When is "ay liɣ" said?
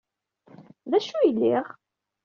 1.15-1.65